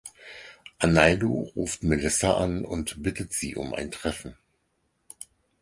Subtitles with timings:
[0.79, 4.35] Arnaldo ruft Melissa an und bittet sie um ein Treffen.